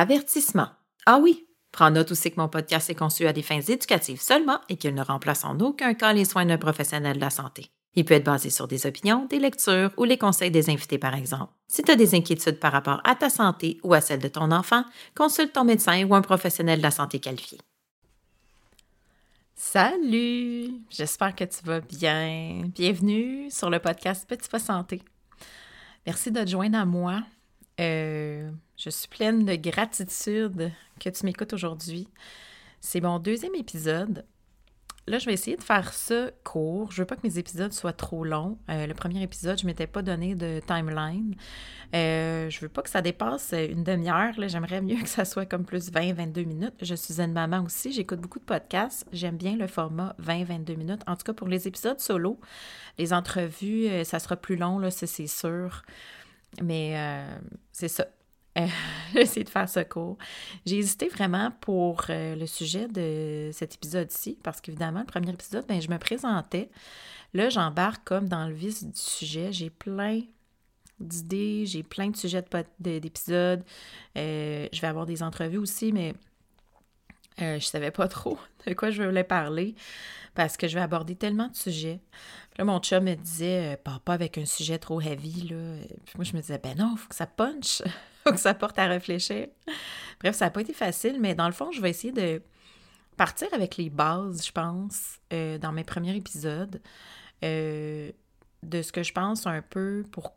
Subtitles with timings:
[0.00, 0.68] Avertissement.
[1.04, 4.58] Ah oui, prends note aussi que mon podcast est conçu à des fins éducatives seulement
[4.70, 7.66] et qu'il ne remplace en aucun cas les soins d'un professionnel de la santé.
[7.92, 11.14] Il peut être basé sur des opinions, des lectures ou les conseils des invités, par
[11.14, 11.52] exemple.
[11.68, 14.52] Si tu as des inquiétudes par rapport à ta santé ou à celle de ton
[14.52, 14.84] enfant,
[15.14, 17.58] consulte ton médecin ou un professionnel de la santé qualifié.
[19.54, 20.80] Salut!
[20.88, 22.62] J'espère que tu vas bien.
[22.74, 25.02] Bienvenue sur le podcast Petit Pas Santé.
[26.06, 27.22] Merci de te joindre à moi.
[27.78, 28.50] Euh,
[28.80, 32.08] je suis pleine de gratitude que tu m'écoutes aujourd'hui.
[32.80, 34.24] C'est mon deuxième épisode.
[35.06, 36.90] Là, je vais essayer de faire ça court.
[36.90, 38.58] Je veux pas que mes épisodes soient trop longs.
[38.70, 41.34] Euh, le premier épisode, je m'étais pas donné de timeline.
[41.94, 44.32] Euh, je veux pas que ça dépasse une demi-heure.
[44.46, 46.74] J'aimerais mieux que ça soit comme plus 20-22 minutes.
[46.80, 47.92] Je suis une maman aussi.
[47.92, 49.06] J'écoute beaucoup de podcasts.
[49.12, 51.02] J'aime bien le format 20-22 minutes.
[51.06, 52.40] En tout cas, pour les épisodes solo,
[52.96, 55.82] les entrevues, euh, ça sera plus long, c'est sûr.
[56.62, 57.38] Mais euh,
[57.72, 58.06] c'est ça.
[59.16, 60.18] Euh, de faire ce cours.
[60.66, 65.66] J'ai hésité vraiment pour euh, le sujet de cet épisode-ci, parce qu'évidemment, le premier épisode,
[65.66, 66.70] ben, je me présentais.
[67.34, 69.52] Là, j'embarque comme dans le vif du sujet.
[69.52, 70.20] J'ai plein
[71.00, 72.44] d'idées, j'ai plein de sujets
[72.78, 73.64] d'épisodes.
[74.16, 76.14] Euh, je vais avoir des entrevues aussi, mais
[77.38, 79.74] je ne savais pas trop de quoi je voulais parler
[80.34, 82.00] parce que je vais aborder tellement de sujets.
[82.58, 85.74] là, mon chum me disait, pars pas avec un sujet trop heavy, là.
[86.04, 87.82] Puis moi, je me disais, ben non, il faut que ça punch.
[88.24, 89.48] Que ça porte à réfléchir.
[90.20, 92.42] Bref, ça n'a pas été facile, mais dans le fond, je vais essayer de
[93.20, 96.80] partir avec les bases, je pense, euh, dans mes premiers épisodes,
[97.44, 98.10] euh,
[98.62, 100.32] de ce que je pense un peu pour,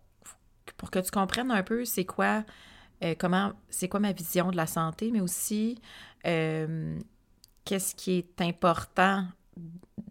[0.75, 2.43] pour que tu comprennes un peu c'est quoi,
[3.03, 5.79] euh, comment, c'est quoi ma vision de la santé, mais aussi
[6.23, 9.27] qu'est-ce qui est important,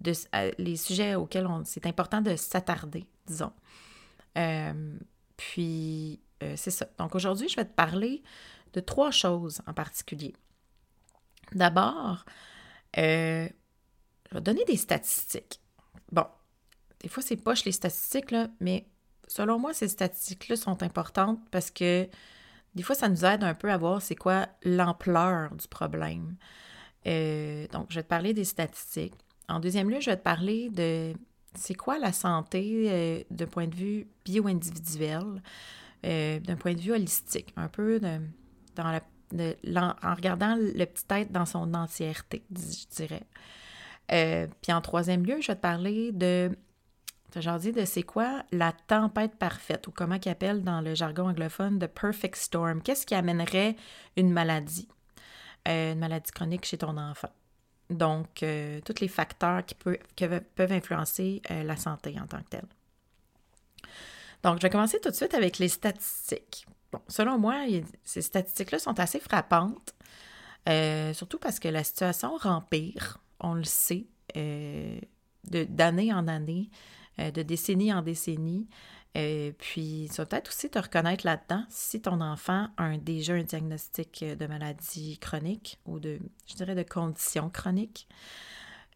[0.01, 0.13] de,
[0.57, 3.53] les sujets auxquels on, c'est important de s'attarder, disons.
[5.37, 6.87] puis, euh, c'est ça.
[6.99, 8.23] Donc aujourd'hui, je vais te parler
[8.73, 10.35] de trois choses en particulier.
[11.53, 12.25] D'abord,
[12.99, 13.49] euh,
[14.29, 15.61] je vais te donner des statistiques.
[16.11, 16.27] Bon,
[17.01, 18.87] des fois, c'est poche les statistiques, là, mais
[19.29, 22.09] selon moi, ces statistiques-là sont importantes parce que
[22.75, 26.37] des fois, ça nous aide un peu à voir c'est quoi l'ampleur du problème.
[27.07, 29.15] Euh, donc, je vais te parler des statistiques.
[29.49, 31.13] En deuxième lieu, je vais te parler de
[31.55, 35.43] c'est quoi la santé d'un point de vue bio-individuel.
[36.05, 38.19] Euh, d'un point de vue holistique, un peu de,
[38.75, 43.23] dans la, en regardant le petit être dans son entièreté, je dirais.
[44.11, 46.51] Euh, puis en troisième lieu, je vais te parler de,
[47.37, 51.29] genre dit, de c'est quoi la tempête parfaite, ou comment qu'ils appellent dans le jargon
[51.29, 52.83] anglophone the perfect storm.
[52.83, 53.77] Qu'est-ce qui amènerait
[54.17, 54.89] une maladie,
[55.69, 57.31] euh, une maladie chronique chez ton enfant?
[57.91, 58.45] Donc,
[58.85, 62.67] tous les facteurs qui, peuvent influencer la santé en tant que telle.
[64.43, 66.67] Donc, je vais commencer tout de suite avec les statistiques.
[67.09, 67.65] Selon moi,
[68.05, 69.95] ces statistiques-là sont assez frappantes,
[70.69, 74.07] euh, surtout parce que la situation rempire, on le sait,
[74.37, 74.99] euh,
[75.45, 76.71] d'année en année,
[77.19, 78.69] euh, de décennie en décennie.
[79.59, 84.25] puis, ça va peut-être aussi te reconnaître là-dedans si ton enfant a déjà un diagnostic
[84.25, 88.09] de maladie chronique ou de, je dirais, de condition chronique.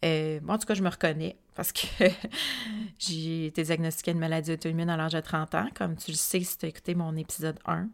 [0.04, 1.86] Euh, en tout cas, je me reconnais parce que
[2.98, 6.40] j'ai été diagnostiquée d'une maladie auto-immune à l'âge de 30 ans, comme tu le sais
[6.40, 7.88] si tu as écouté mon épisode 1.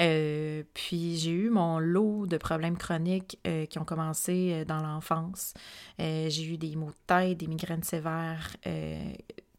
[0.00, 5.54] Euh, puis j'ai eu mon lot de problèmes chroniques euh, qui ont commencé dans l'enfance.
[5.98, 8.56] j'ai eu des maux de tête, des migraines sévères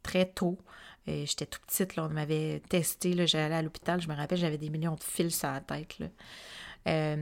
[0.01, 0.57] très tôt.
[1.05, 4.69] J'étais tout petite, là, on m'avait testé, j'allais à l'hôpital, je me rappelle, j'avais des
[4.69, 5.99] millions de fils sur la tête.
[5.99, 7.15] Là.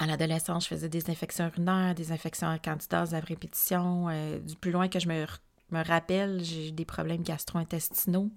[0.00, 4.06] À l'adolescence, je faisais des infections urinaires, des infections à candidase à répétition.
[4.08, 5.26] Euh, du plus loin que je me,
[5.72, 8.30] me rappelle, j'ai eu des problèmes gastro-intestinaux.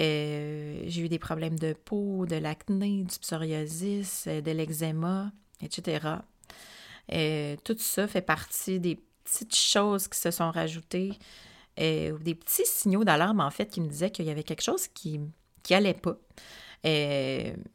[0.00, 5.30] Euh, j'ai eu des problèmes de peau, de l'acné, du psoriasis, euh, de l'eczéma,
[5.62, 6.08] etc.
[7.64, 11.12] tout ça fait partie des petites choses qui se sont rajoutées,
[11.76, 15.20] des petits signaux d'alarme, en fait, qui me disaient qu'il y avait quelque chose qui
[15.70, 16.16] n'allait pas,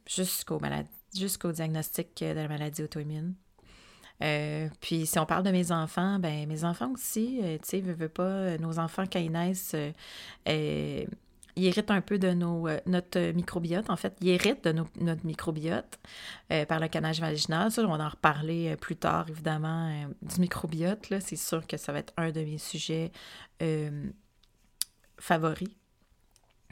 [0.06, 3.34] jusqu'aux maladies jusqu'au diagnostic de la maladie auto-immune.
[4.22, 7.80] Euh, puis si on parle de mes enfants, ben mes enfants aussi, euh, tu sais,
[7.80, 9.74] veux, pas, euh, nos enfants quand ils naissent,
[10.46, 15.98] ils héritent un peu de nos, notre microbiote, en fait, ils héritent de notre microbiote
[16.68, 17.70] par le canage vaginal.
[17.78, 19.92] On va en reparler plus tard, évidemment,
[20.22, 21.10] du microbiote.
[21.10, 23.10] Là, c'est sûr que ça va être un de mes sujets
[25.18, 25.68] favoris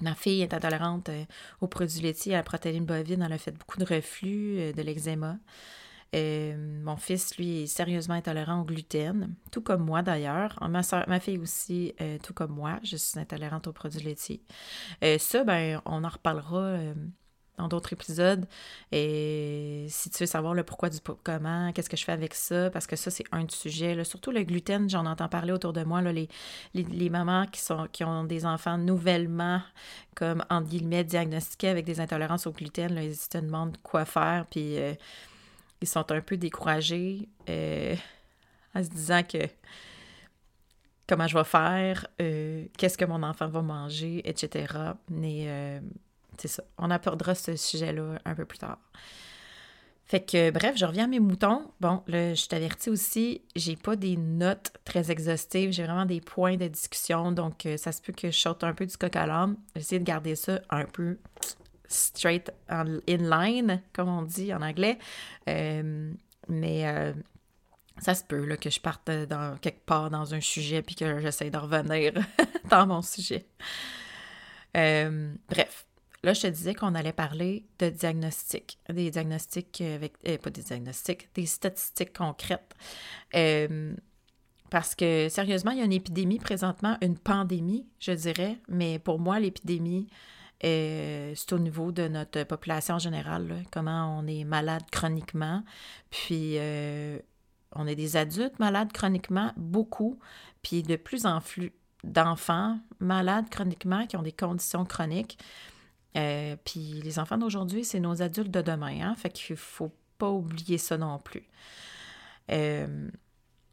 [0.00, 1.24] Ma fille est intolérante euh,
[1.60, 3.22] aux produits laitiers, à la protéine bovine.
[3.22, 5.38] Elle a fait beaucoup de reflux, euh, de l'eczéma.
[6.14, 10.58] Euh, mon fils, lui, est sérieusement intolérant au gluten, tout comme moi d'ailleurs.
[10.66, 14.42] Ma, ma fille aussi, tout comme moi, je suis intolérante aux produits laitiers.
[15.18, 16.78] ça, ben, on en reparlera
[17.58, 18.46] dans d'autres épisodes.
[18.92, 22.70] Et si tu veux savoir le pourquoi du comment, qu'est-ce que je fais avec ça,
[22.70, 24.02] parce que ça, c'est un sujet.
[24.04, 26.28] Surtout le gluten, j'en entends parler autour de moi, là, les,
[26.74, 29.60] les, mamans qui, sont, qui ont des enfants nouvellement,
[30.14, 34.46] comme en guillemets, diagnostiqués avec des intolérances au gluten, là, ils se demandent quoi faire,
[34.50, 34.94] puis euh,
[35.80, 37.94] ils sont un peu découragés euh,
[38.74, 39.38] en se disant que
[41.08, 44.72] comment je vais faire, euh, qu'est-ce que mon enfant va manger, etc.
[45.08, 45.80] Mais
[46.38, 46.62] c'est ça.
[46.78, 48.78] On abordera ce sujet-là un peu plus tard.
[50.08, 51.70] Fait que, bref, je reviens à mes moutons.
[51.80, 56.56] Bon, là, je t'avertis aussi, j'ai pas des notes très exhaustives, j'ai vraiment des points
[56.56, 59.26] de discussion, donc euh, ça se peut que je saute un peu du coq à
[59.26, 59.58] l'âme.
[59.76, 61.18] J'essaie de garder ça un peu
[61.88, 64.98] straight in line, comme on dit en anglais.
[65.46, 66.10] Euh,
[66.48, 67.12] mais euh,
[67.98, 71.20] ça se peut là, que je parte dans, quelque part dans un sujet puis que
[71.20, 72.14] j'essaie de revenir
[72.70, 73.44] dans mon sujet.
[74.72, 75.87] bref,
[76.24, 80.62] Là, je te disais qu'on allait parler de diagnostics, des diagnostics avec, euh, pas des
[80.62, 82.74] diagnostics, des statistiques concrètes.
[83.36, 83.94] Euh,
[84.70, 89.18] parce que sérieusement, il y a une épidémie présentement, une pandémie, je dirais, mais pour
[89.20, 90.08] moi, l'épidémie,
[90.64, 95.62] euh, c'est au niveau de notre population générale, comment on est malade chroniquement,
[96.10, 96.58] puis
[97.72, 100.18] on est des adultes malades chroniquement, beaucoup,
[100.62, 101.72] puis de plus en plus
[102.04, 105.38] d'enfants malades chroniquement qui ont des conditions chroniques.
[106.16, 109.14] Euh, puis les enfants d'aujourd'hui, c'est nos adultes de demain, hein?
[109.14, 111.44] Fait qu'il faut pas oublier ça non plus.
[112.50, 113.08] Euh,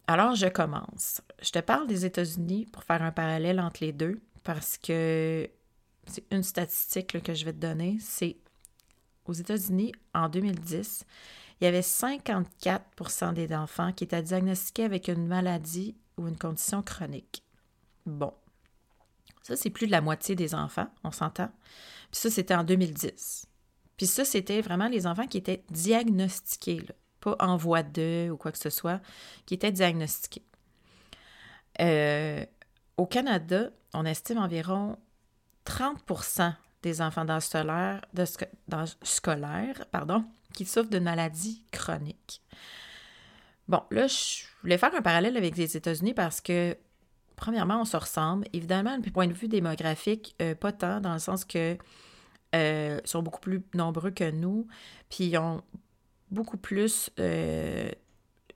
[0.08, 1.22] alors, je commence.
[1.42, 5.50] Je te parle des États-Unis pour faire un parallèle entre les deux, parce que
[6.08, 7.98] c'est une statistique que je vais te donner.
[8.00, 8.38] C'est
[9.26, 11.06] aux États-Unis, en 2010,
[11.60, 16.84] il y avait 54% des enfants qui étaient diagnostiqués avec une maladie ou une condition
[16.84, 17.44] chronique.
[18.06, 18.34] Bon.
[19.42, 21.50] Ça, c'est plus de la moitié des enfants, on s'entend.
[22.16, 23.46] Ça, c'était en 2010.
[23.98, 26.82] Puis ça, c'était vraiment les enfants qui étaient diagnostiqués,
[27.20, 29.02] pas en voie de ou quoi que ce soit,
[29.46, 30.46] qui étaient diagnostiqués.
[31.82, 32.46] Euh,
[32.96, 34.98] au Canada, on estime environ
[35.66, 36.54] 30%
[36.84, 38.02] des enfants dans scolaire
[39.92, 42.42] pardon, qui souffrent de maladies chroniques.
[43.68, 46.78] Bon, là, je voulais faire un parallèle avec les États-Unis parce que,
[47.36, 48.48] premièrement, on se ressemble.
[48.54, 51.78] Évidemment, du point de vue démographique, euh, pas tant, dans le sens que
[52.56, 54.68] euh, sont beaucoup plus nombreux que nous,
[55.10, 55.62] puis ils ont
[56.32, 57.90] beaucoup plus euh,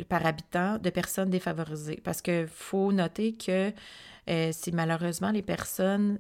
[0.08, 2.00] par habitant de personnes défavorisées.
[2.04, 3.74] Parce qu'il faut noter que
[4.26, 6.20] c'est malheureusement les personnes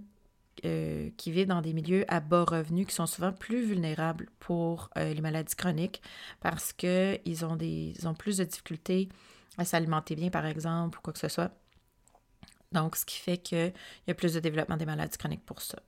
[0.63, 5.21] qui vivent dans des milieux à bas revenus qui sont souvent plus vulnérables pour les
[5.21, 6.01] maladies chroniques
[6.39, 9.09] parce qu'ils ont, des, ils ont plus de difficultés
[9.59, 11.51] à s'alimenter bien, par exemple, ou quoi que ce soit.
[12.71, 13.73] Donc, ce qui fait qu'il
[14.07, 15.79] y a plus de développement des maladies chroniques pour ça.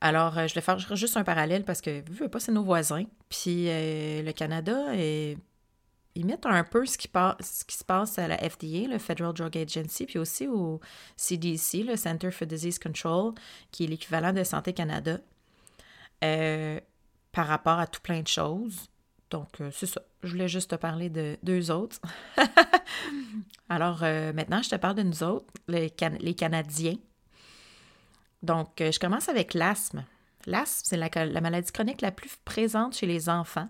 [0.00, 3.04] Alors, euh, je vais faire juste un parallèle parce que, vu pas, c'est nos voisins.
[3.30, 8.88] Puis euh, le Canada, ils mettent un peu ce qui, se passe à la FDA,
[8.88, 10.80] le Federal Drug Agency, puis aussi au
[11.16, 13.32] CDC, le Center for Disease Control,
[13.70, 15.18] qui est l'équivalent de Santé Canada,
[16.24, 16.80] euh,
[17.32, 18.88] par rapport à tout plein de choses.
[19.30, 20.02] donc, c'est ça.
[20.26, 22.00] Je voulais juste te parler de deux autres.
[23.68, 26.96] Alors, euh, maintenant, je te parle de nous autres, les, Canadiens.
[28.42, 30.04] Donc, je commence avec l'asthme.
[30.46, 33.68] L'asthme, c'est la, la, maladie chronique la plus présente chez les enfants.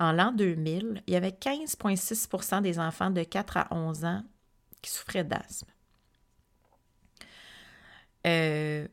[0.00, 4.24] En l'an 2000, il y avait 15,6% des enfants de 4 à 11 ans
[4.80, 5.68] qui souffraient d'asthme.
[8.26, 8.88] Euh,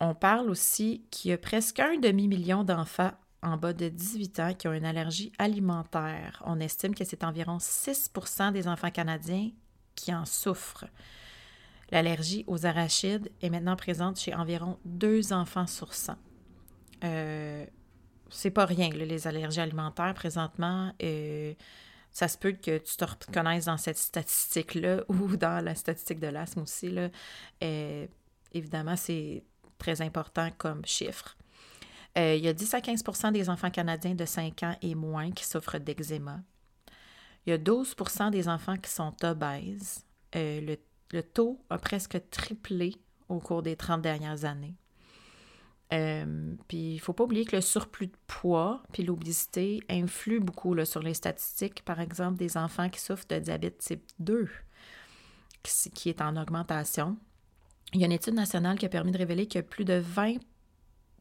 [0.00, 3.12] on parle aussi qu'il y a presque un demi-million d'enfants
[3.42, 6.42] en bas de 18 ans qui ont une allergie alimentaire.
[6.46, 9.50] On estime que c'est environ 6% des enfants canadiens
[9.94, 10.86] qui en souffrent.
[11.90, 16.16] L'allergie aux arachides est maintenant présente chez environ 2 enfants sur 100.
[17.04, 17.66] Euh,
[18.30, 20.92] c'est pas rien, les allergies alimentaires présentement.
[21.02, 21.54] Euh,
[22.10, 26.28] ça se peut que tu te reconnaisses dans cette statistique-là ou dans la statistique de
[26.28, 26.90] l'asthme aussi.
[26.90, 27.10] Là.
[27.62, 28.06] Euh,
[28.52, 29.44] évidemment, c'est
[29.78, 31.36] très important comme chiffre.
[32.18, 35.30] Euh, il y a 10 à 15% des enfants canadiens de 5 ans et moins
[35.30, 36.40] qui souffrent d'eczéma.
[37.46, 40.04] Il y a 12% des enfants qui sont obèses.
[40.34, 40.76] Euh,
[41.12, 42.96] le, taux a presque triplé
[43.28, 44.74] au cours des 30 dernières années.
[45.92, 50.40] Euh, puis il ne faut pas oublier que le surplus de poids puis l'obésité influent
[50.40, 54.48] beaucoup là, sur les statistiques, par exemple, des enfants qui souffrent de diabète type 2,
[55.94, 57.16] qui est en augmentation.
[57.92, 60.38] Il y a une étude nationale qui a permis de révéler que plus de 20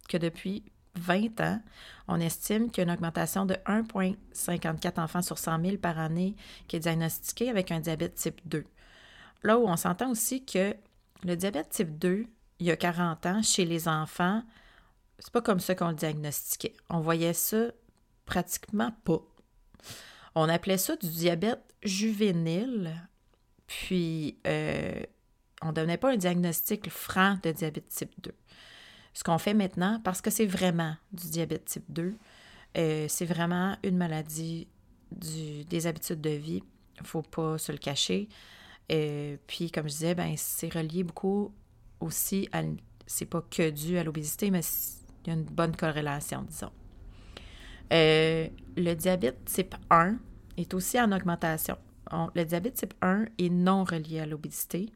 [0.10, 0.64] que depuis
[0.98, 1.62] 20 ans,
[2.08, 6.36] on estime qu'il y a une augmentation de 1,54 enfants sur 100 000 par année
[6.68, 8.66] qui est diagnostiqué avec un diabète type 2.
[9.44, 10.76] Là où on s'entend aussi que
[11.24, 12.26] le diabète type 2,
[12.60, 14.44] il y a 40 ans, chez les enfants,
[15.20, 16.74] c'est pas comme ça qu'on le diagnostiquait.
[16.90, 17.68] On voyait ça
[18.26, 19.22] pratiquement pas.
[20.36, 23.08] On appelait ça du diabète juvénile,
[23.68, 25.02] puis euh,
[25.62, 28.32] on ne donnait pas un diagnostic franc de diabète type 2.
[29.16, 32.14] Ce qu'on fait maintenant, parce que c'est vraiment du diabète type 2,
[32.78, 34.68] euh, c'est vraiment une maladie
[35.10, 36.62] des habitudes de vie.
[36.98, 38.28] Il ne faut pas se le cacher.
[38.92, 41.54] Euh, puis, comme je disais, ben, c'est relié beaucoup
[42.02, 42.62] aussi à.
[43.08, 44.62] C'est pas que dû à l'obésité, mais
[45.24, 46.72] il y a une bonne corrélation, disons.
[47.94, 50.18] Euh, le diabète type 1
[50.58, 51.78] est aussi en augmentation.
[52.12, 54.92] le diabète type 1 est non relié à l'obésité.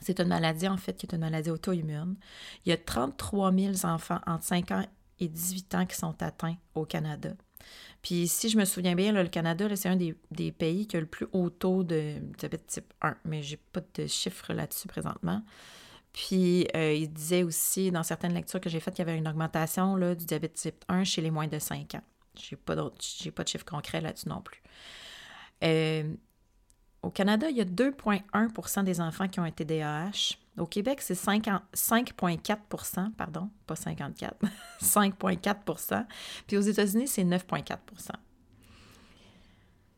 [0.00, 2.16] C'est une maladie, en fait, qui est une maladie auto-immune.
[2.64, 4.86] Il y a 33 000 enfants entre 5 ans
[5.20, 7.30] et 18 ans qui sont atteints au Canada.
[8.02, 11.06] Puis, si je me souviens bien, le Canada, c'est un des, pays qui a le
[11.06, 15.42] plus haut taux de diabète type 1, mais je n'ai pas de chiffres là-dessus présentement.
[16.12, 19.26] Puis, euh, il disait aussi, dans certaines lectures que j'ai faites, qu'il y avait une
[19.26, 22.02] augmentation du diabète type 1 chez les moins de 5 ans.
[22.38, 24.62] Je n'ai pas, pas de chiffres concrets là-dessus non plus.
[25.62, 26.14] Euh,
[27.04, 30.36] au Canada, il y a 2,1% des enfants qui ont un TDAH.
[30.56, 34.36] Au Québec, c'est 5,4% pardon, pas 54,
[34.80, 36.06] 5,4%
[36.46, 37.76] Puis aux États-Unis, c'est 9,4%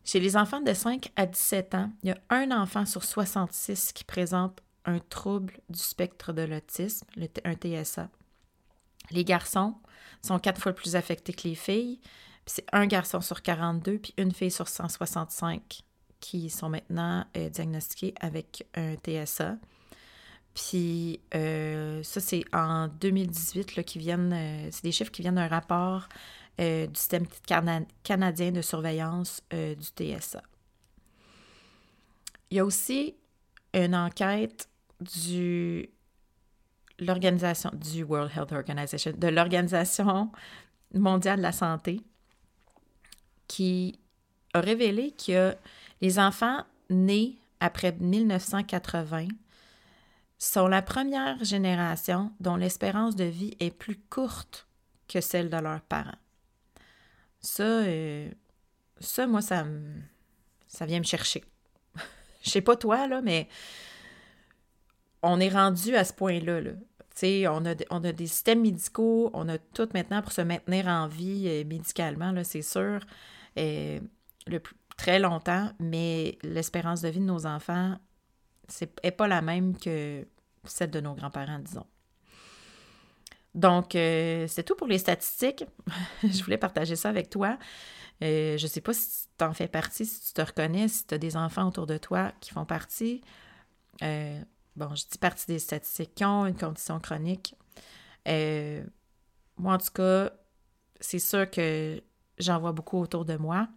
[0.05, 3.93] Chez les enfants de 5 à 17 ans, il y a un enfant sur 66
[3.93, 7.07] qui présente un trouble du spectre de l'autisme,
[7.45, 8.09] un TSA.
[9.11, 9.75] Les garçons
[10.23, 12.01] sont quatre fois plus affectés que les filles.
[12.47, 15.86] C'est un garçon sur 42, puis une fille sur 165
[16.27, 19.59] qui sont maintenant euh, diagnostiqués avec un TSA.
[20.55, 25.37] Puis euh, ça, c'est en 2018 là, qui viennent, euh, c'est des chiffres qui viennent
[25.37, 26.09] d'un rapport
[26.59, 27.27] du système
[28.03, 30.43] canadien de surveillance du TSA.
[32.51, 33.15] Il y a aussi
[33.75, 34.67] une enquête
[35.21, 35.91] du
[36.99, 40.33] l'organisation du World Health Organization, de l'Organisation
[40.95, 42.01] mondiale de la santé,
[43.49, 44.01] qui
[44.55, 45.57] a révélé qu'il y a
[46.01, 49.29] les enfants nés après 1980
[50.39, 54.67] sont la première génération dont l'espérance de vie est plus courte
[55.09, 56.19] que celle de leurs parents.
[57.41, 58.29] Ça, euh,
[59.29, 59.65] moi, ça,
[60.69, 61.45] ça vient me chercher.
[62.43, 63.49] Je sais pas toi, là, mais
[65.23, 66.61] on est rendu à ce point-là.
[66.61, 66.73] Là.
[67.51, 71.09] On a, on a des systèmes médicaux, on a tout maintenant pour se maintenir en
[71.09, 73.01] vie euh, médicalement, c'est sûr.
[73.57, 74.59] Le
[74.97, 77.97] très longtemps, mais l'espérance de vie de nos enfants
[79.03, 80.27] n'est pas la même que
[80.65, 81.87] celle de nos grands-parents, disons.
[83.55, 85.65] Donc, euh, c'est tout pour les statistiques.
[86.23, 87.59] je voulais partager ça avec toi.
[88.23, 91.07] Euh, je ne sais pas si tu en fais partie, si tu te reconnais, si
[91.07, 93.23] tu as des enfants autour de toi qui font partie.
[94.03, 94.39] Euh,
[94.77, 97.55] bon, je dis partie des statistiques qui ont une condition chronique.
[98.27, 100.31] moi, en tout cas,
[101.01, 102.03] c'est sûr que
[102.39, 103.69] j'en vois beaucoup autour de moi.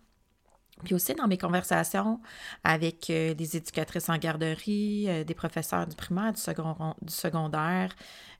[0.83, 2.19] Puis aussi dans mes conversations
[2.63, 7.95] avec euh, des éducatrices en garderie, euh, des professeurs du primaire, du, du secondaire,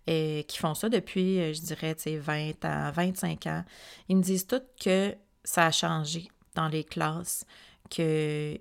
[0.08, 3.63] et qui font ça depuis, je dirais, 20 à 25 ans,
[4.08, 7.46] ils me disent toutes que ça a changé dans les classes,
[7.89, 8.60] que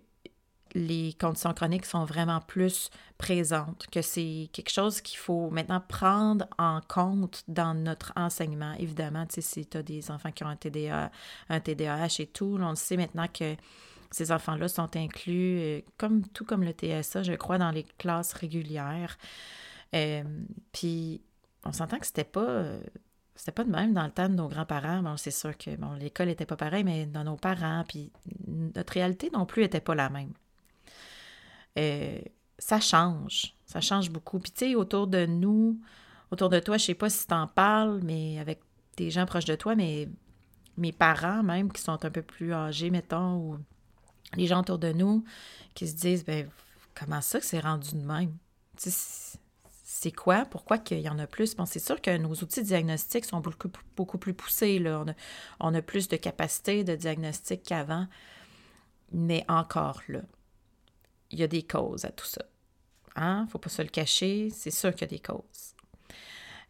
[0.74, 6.46] les conditions chroniques sont vraiment plus présentes, que c'est quelque chose qu'il faut maintenant prendre
[6.58, 8.74] en compte dans notre enseignement.
[8.78, 11.10] Évidemment, si tu as des enfants qui ont un TDA,
[11.48, 13.56] un TDAH et tout, on sait maintenant que
[14.10, 18.32] ces enfants-là sont inclus, euh, comme tout comme le TSA, je crois, dans les classes
[18.32, 19.18] régulières.
[19.94, 20.22] Euh,
[20.72, 21.20] puis,
[21.64, 22.48] on s'entend que c'était pas...
[22.48, 22.80] Euh,
[23.34, 25.00] c'était pas de même dans le temps de nos grands-parents.
[25.00, 28.10] Bon, c'est sûr que bon, l'école n'était pas pareille, mais dans nos parents, puis
[28.48, 30.32] notre réalité non plus n'était pas la même.
[31.78, 32.18] Euh,
[32.58, 33.54] ça change.
[33.66, 34.38] Ça change beaucoup.
[34.38, 35.80] Puis, tu sais, autour de nous,
[36.30, 38.60] autour de toi, je sais pas si tu en parles, mais avec
[38.96, 40.08] des gens proches de toi, mais
[40.76, 43.58] mes parents même, qui sont un peu plus âgés, mettons, ou
[44.36, 45.24] les gens autour de nous,
[45.74, 46.48] qui se disent, ben
[46.94, 48.36] comment ça que c'est rendu de même?
[49.90, 50.44] c'est quoi?
[50.44, 51.56] Pourquoi qu'il y en a plus?
[51.56, 54.78] Bon, c'est sûr que nos outils diagnostiques sont beaucoup, beaucoup plus poussés.
[54.78, 55.02] Là.
[55.04, 55.14] On, a,
[55.58, 58.06] on a plus de capacité de diagnostic qu'avant.
[59.10, 60.20] Mais encore là,
[61.30, 62.42] il y a des causes à tout ça.
[63.16, 63.46] Hein?
[63.50, 65.74] Faut pas se le cacher, c'est sûr qu'il y a des causes.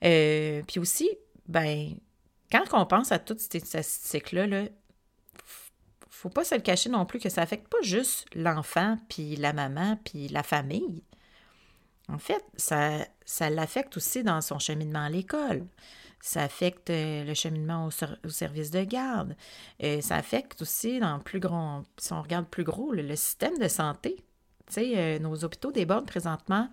[0.04, 1.08] Euh, puis aussi,
[1.46, 1.94] ben,
[2.50, 4.64] quand on pense à toutes ces statistiques-là, là,
[6.18, 9.52] faut pas se le cacher non plus que ça affecte pas juste l'enfant, puis la
[9.52, 11.04] maman, puis la famille.
[12.08, 15.66] En fait, ça, ça l'affecte aussi dans son cheminement à l'école.
[16.20, 19.36] Ça affecte euh, le cheminement au, service de garde.
[19.82, 23.68] Euh, ça affecte aussi dans plus grand, si on regarde plus gros, le système de
[23.68, 24.16] santé.
[24.68, 26.68] Tu sais, euh, nos hôpitaux débordent présentement.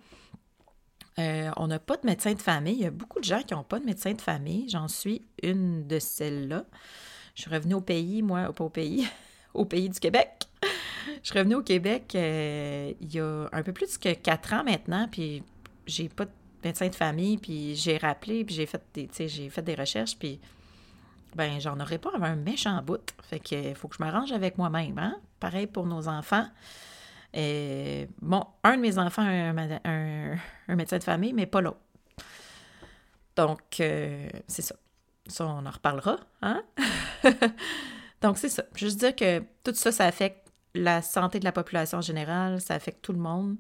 [1.18, 2.76] Euh, on n'a pas de médecin de famille.
[2.76, 4.68] Il y a beaucoup de gens qui n'ont pas de médecin de famille.
[4.70, 6.66] J'en suis une de celles-là.
[7.36, 9.08] Je suis revenue au pays, moi, pas au pays,
[9.54, 10.48] au pays du Québec.
[11.24, 14.64] Je suis revenue au Québec euh, il y a un peu plus que quatre ans
[14.64, 15.44] maintenant, puis
[15.86, 16.32] j'ai pas de
[16.64, 20.40] médecin de famille, puis j'ai rappelé, puis j'ai fait des, j'ai fait des recherches, puis
[21.36, 23.14] ben j'en aurais pas un méchant bout.
[23.24, 25.16] Fait que faut que je m'arrange avec moi-même, hein?
[25.40, 26.48] Pareil pour nos enfants.
[27.36, 29.30] Et, bon, un de mes enfants a
[29.84, 30.38] un,
[30.76, 31.82] médecin de famille, mais pas l'autre.
[33.36, 34.76] Donc, euh, c'est ça.
[35.28, 36.18] Ça, on en reparlera.
[36.42, 36.64] Hein?
[38.22, 38.64] Donc, c'est ça.
[38.76, 42.76] Juste dire que tout ça, ça affecte la santé de la population en général, ça
[42.76, 43.58] affecte tout le monde.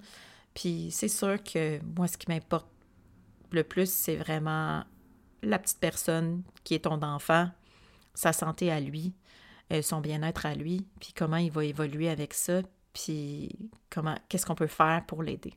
[0.53, 2.67] Puis c'est sûr que moi, ce qui m'importe
[3.51, 4.83] le plus, c'est vraiment
[5.41, 7.49] la petite personne qui est ton enfant,
[8.13, 9.13] sa santé à lui,
[9.71, 12.61] euh, son bien-être à lui, puis comment il va évoluer avec ça,
[12.95, 13.49] puis
[13.89, 15.53] comment, qu'est-ce qu'on peut faire pour l'aider.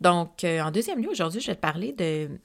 [0.00, 2.40] Donc, euh, en deuxième lieu, aujourd'hui, je vais te parler de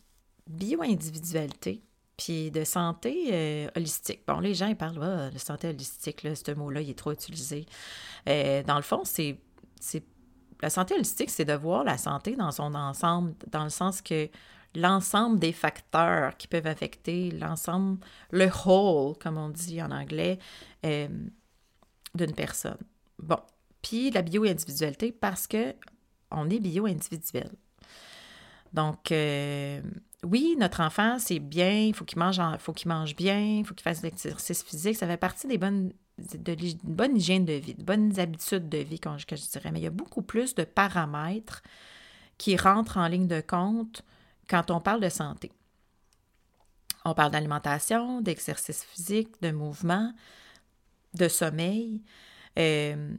[0.48, 1.82] bio-individualité
[2.18, 4.22] puis de santé euh, holistique.
[4.28, 7.66] Bon, les gens, ils parlent ah, de santé holistique, ce mot-là, il est trop utilisé.
[8.30, 9.40] Euh, dans le fond, c'est,
[9.80, 10.04] c'est
[10.62, 14.30] la santé holistique, c'est de voir la santé dans son ensemble, dans le sens que
[14.76, 18.00] l'ensemble des facteurs qui peuvent affecter l'ensemble,
[18.32, 20.40] le whole, comme on dit en anglais,
[20.84, 22.78] d'une personne.
[23.20, 23.40] Bon,
[23.82, 25.76] puis la bio-individualité parce que
[26.32, 27.52] on est bio-individuel.
[28.74, 29.82] Donc, euh,
[30.24, 33.74] oui, notre enfant, c'est bien, il faut qu'il mange, faut qu'il mange bien, il faut
[33.74, 34.98] qu'il fasse de l'exercice physique.
[34.98, 39.00] Ça fait partie des bonnes, de, bonne hygiène de vie, de bonnes habitudes de vie,
[39.00, 39.72] que je dirais.
[39.72, 41.62] Mais il y a beaucoup plus de paramètres
[42.38, 44.04] qui rentrent en ligne de compte
[44.50, 45.52] quand on parle de santé.
[47.06, 50.12] On parle d'alimentation, d'exercice physique, de mouvement,
[51.14, 52.02] de sommeil.
[52.58, 53.16] Euh,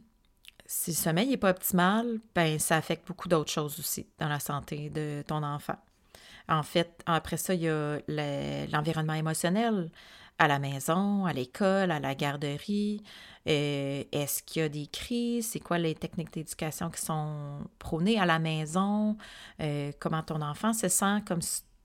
[0.66, 4.40] si le sommeil n'est pas optimal, ben, ça affecte beaucoup d'autres choses aussi dans la
[4.40, 5.76] santé de ton enfant.
[6.48, 7.98] En fait, après ça, il y a
[8.72, 9.90] l'environnement émotionnel
[10.38, 13.02] à la maison, à l'école, à la garderie.
[13.48, 15.50] Euh, est-ce qu'il y a des crises?
[15.50, 19.16] C'est quoi les techniques d'éducation qui sont prônées à la maison?
[19.60, 21.22] Euh, comment ton enfant se sent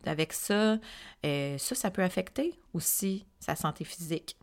[0.06, 0.78] avec ça?
[1.24, 4.38] ça, ça peut affecter aussi sa santé physique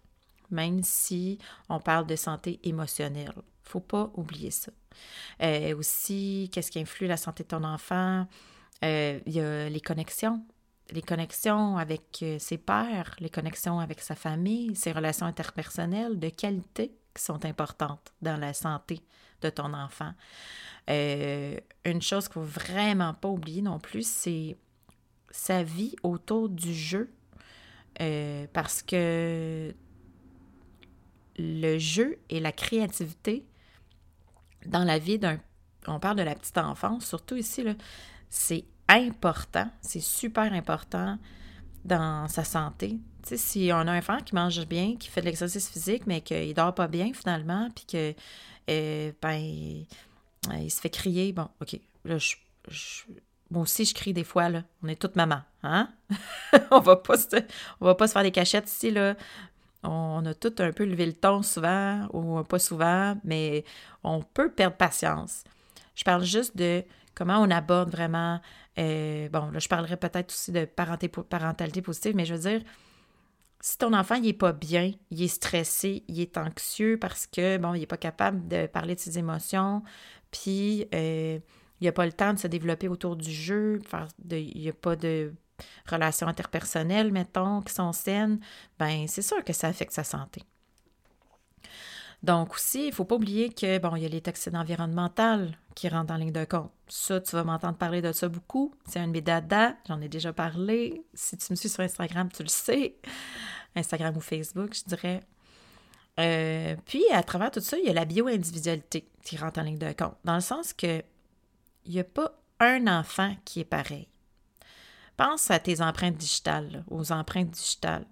[0.50, 3.32] même si on parle de santé émotionnelle.
[3.64, 4.72] faut pas oublier ça.
[5.42, 8.26] Euh, aussi, qu'est-ce qui influe la santé de ton enfant?
[8.84, 10.42] Euh, il y a les connexions.
[10.90, 16.30] Les connexions avec euh, ses pères, les connexions avec sa famille, ses relations interpersonnelles de
[16.30, 19.00] qualité qui sont importantes dans la santé
[19.42, 20.12] de ton enfant.
[20.88, 24.56] une chose qu'il ne faut vraiment pas oublier non plus, c'est
[25.30, 27.12] sa vie autour du jeu.
[28.52, 29.74] parce que
[31.38, 33.44] le jeu et la créativité
[34.66, 35.38] dans la vie d'un...
[35.87, 37.64] On parle de la petite enfance, surtout ici,
[38.29, 41.18] c'est important, c'est super important
[41.85, 42.98] dans sa santé.
[43.22, 46.07] Tu sais, si on a un enfant qui mange bien, qui fait de l'exercice physique,
[46.07, 48.14] mais qu'il dort pas bien finalement, puis que,
[48.70, 52.35] euh, ben, il, se fait crier, bon, OK, là, je,
[53.51, 54.64] moi aussi, je crie des fois, là.
[54.83, 55.88] On est toutes maman, hein?
[56.70, 57.03] on va
[57.81, 59.16] on va pas se faire des cachettes ici, là.
[59.84, 63.64] On a tout un peu levé le ton souvent, ou pas souvent, mais
[64.02, 65.44] on peut perdre patience.
[65.94, 68.40] Je parle juste de comment on aborde vraiment.
[68.78, 72.62] Euh, bon, là, je parlerai peut-être aussi de parentalité positive, mais je veux dire,
[73.60, 77.74] si ton enfant il pas bien, il est stressé, il est anxieux parce que bon,
[77.74, 79.82] il est pas capable de parler de ses émotions,
[80.30, 81.38] puis euh,
[81.80, 83.80] il n'a pas le temps de se développer autour du jeu,
[84.30, 85.32] il n'y a pas de
[85.87, 88.40] relations interpersonnelles, mettons, qui sont saines,
[88.79, 90.42] ben c'est sûr que ça affecte sa santé.
[92.23, 95.57] Donc aussi, il ne faut pas oublier que, bon, il y a les toxines environnementales
[95.75, 96.73] qui rentrent en ligne de compte.
[96.88, 98.75] Ça, tu vas m'entendre parler de ça beaucoup.
[98.88, 99.25] C'est un de mes
[99.87, 101.05] j'en ai déjà parlé.
[101.14, 102.97] Si tu me suis sur Instagram, tu le sais.
[103.77, 105.21] Instagram ou Facebook, je dirais.
[106.18, 109.79] Euh, puis, à travers tout ça, il y a la bio-individualité qui rentre en ligne
[109.79, 110.16] de compte.
[110.25, 111.03] Dans le sens que
[111.85, 114.09] il n'y a pas un enfant qui est pareil.
[115.18, 118.07] Pense à tes empreintes digitales, aux empreintes digitales.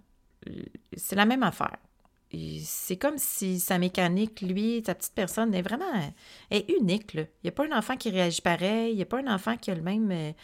[0.97, 1.79] C'est la même affaire.
[2.65, 5.87] C'est comme si sa mécanique, lui, sa petite personne, est vraiment
[6.51, 7.15] est unique.
[7.15, 9.57] Il n'y a pas un enfant qui réagit pareil, il n'y a pas un enfant
[9.57, 10.35] qui a le même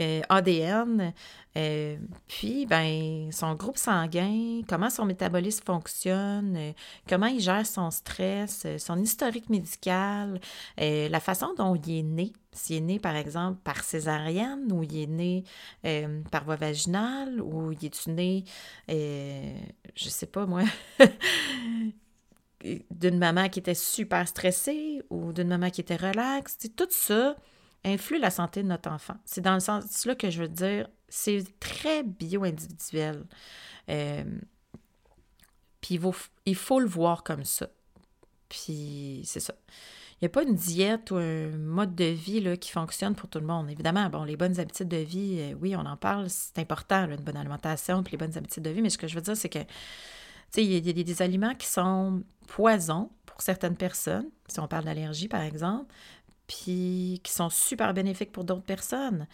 [0.00, 1.12] euh, ADN.
[1.56, 6.72] Euh, puis, ben, son groupe sanguin, comment son métabolisme fonctionne, euh,
[7.08, 10.40] comment il gère son stress, son historique médical,
[10.78, 12.32] la façon dont il est né.
[12.52, 15.44] S'il est né, par exemple, par césarienne ou il est né
[16.30, 18.44] par voie vaginale ou il est né,
[18.88, 20.62] je sais pas moi,
[22.90, 26.58] d'une maman qui était super stressée ou d'une maman qui était relaxe.
[26.76, 27.36] Tout ça,
[27.84, 29.16] influe la santé de notre enfant.
[29.24, 33.24] C'est dans le sens là que je veux dire, c'est très bio-individuel.
[33.88, 34.24] Euh,
[35.80, 36.00] puis
[36.46, 37.68] il faut, le voir comme ça.
[38.48, 39.54] Puis c'est ça.
[40.12, 43.28] Il n'y a pas une diète ou un mode de vie là, qui fonctionne pour
[43.28, 43.70] tout le monde.
[43.70, 47.16] Évidemment, bon, les bonnes habitudes de vie, euh, oui, on en parle, c'est important, une
[47.16, 49.50] bonne alimentation, puis les bonnes habitudes de vie, mais ce que je veux dire, c'est
[49.50, 49.58] que,
[50.56, 55.28] il y, a des aliments qui sont poisons pour certaines personnes, si on parle d'allergie,
[55.28, 55.92] par exemple,
[56.46, 59.26] puis qui sont super bénéfiques pour d'autres personnes.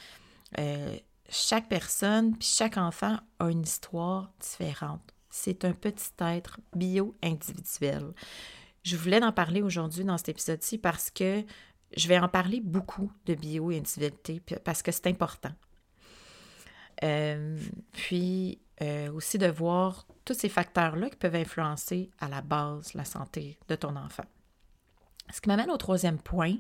[0.58, 0.96] Euh,
[1.28, 5.02] chaque personne, puis chaque enfant a une histoire différente.
[5.30, 8.12] C'est un petit être bio-individuel.
[8.82, 11.44] Je voulais en parler aujourd'hui dans cet épisode-ci parce que
[11.96, 15.52] je vais en parler beaucoup de bio-individualité parce que c'est important.
[17.02, 17.58] Euh,
[17.92, 23.04] puis euh, aussi de voir tous ces facteurs-là qui peuvent influencer à la base la
[23.04, 24.24] santé de ton enfant.
[25.33, 26.56] Ce qui m'amène au troisième point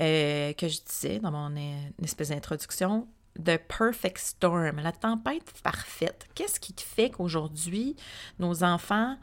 [0.00, 3.08] euh, que je disais dans mon euh, espèce d'introduction,
[3.42, 6.26] The Perfect Storm, la tempête parfaite.
[6.34, 7.96] Qu'est-ce qui fait qu'aujourd'hui,
[8.38, 9.16] nos enfants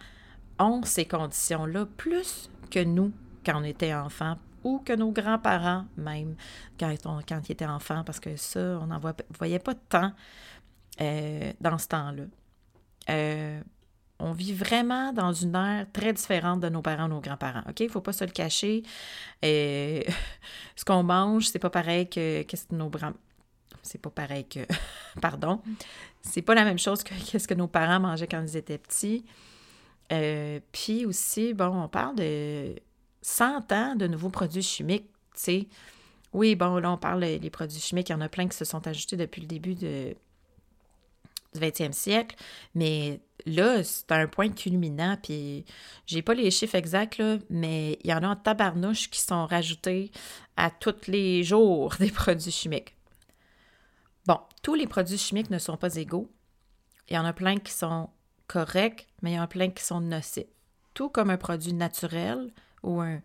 [0.59, 3.11] ont ces conditions-là plus que nous
[3.45, 6.35] quand on était enfants ou que nos grands-parents même
[6.79, 9.01] quand, ils étaient enfants, parce que ça, on n'en
[9.37, 10.13] voyait pas temps
[11.01, 12.23] euh, dans ce temps-là
[14.23, 17.63] on vit vraiment dans une ère très différente de nos parents, nos grands-parents.
[17.67, 17.81] OK?
[17.81, 18.83] Il ne faut pas se le cacher.
[19.41, 20.07] Et
[20.77, 23.13] ce qu'on mange, c'est pas pareil que qu'est-ce que nos grands
[23.81, 24.61] c'est pas pareil que
[25.21, 25.61] pardon.
[26.21, 29.25] C'est pas la même chose que qu'est-ce que nos parents mangeaient quand ils étaient petits.
[30.13, 32.75] Euh, puis aussi, bon, on parle de
[33.23, 35.67] 100 ans de nouveaux produits chimiques, tu sais.
[36.31, 38.07] Oui, bon, là, on parle des produits chimiques.
[38.09, 40.15] Il y en a plein qui se sont ajoutés depuis le début de,
[41.53, 42.35] du 20e siècle,
[42.75, 45.65] mais là, c'est un point culminant, puis
[46.05, 50.11] j'ai pas les chiffres exacts, mais il y en a en tabarnouche qui sont rajoutés
[50.57, 52.95] à tous les jours des produits chimiques.
[54.25, 56.31] Bon, tous les produits chimiques ne sont pas égaux.
[57.09, 58.09] Il y en a plein qui sont
[58.47, 60.45] corrects, mais il y en a plein qui sont nocifs.
[60.93, 63.21] Tout comme un produit naturel ou un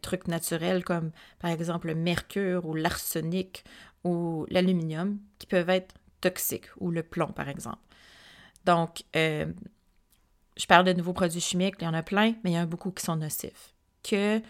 [0.00, 3.64] truc naturel comme par exemple le mercure ou l'arsenic
[4.04, 7.82] ou l'aluminium qui peuvent être toxiques ou le plomb par exemple.
[8.64, 9.52] Donc, euh,
[10.56, 12.62] je parle de nouveaux produits chimiques, il y en a plein, mais il y en
[12.62, 14.40] a beaucoup qui sont nocifs, que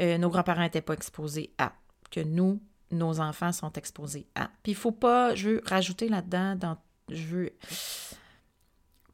[0.00, 1.72] euh, nos grands-parents n'étaient pas exposés à,
[2.10, 4.50] que nous, nos enfants sont exposés à.
[4.62, 6.76] Puis il faut pas, je veux rajouter là-dedans, dans,
[7.08, 7.50] je veux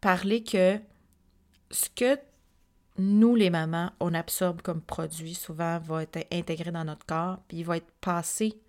[0.00, 0.80] parler que
[1.70, 2.18] ce que
[2.98, 7.58] nous, les mamans, on absorbe comme produit, souvent va être intégré dans notre corps, puis
[7.58, 8.60] il va être passé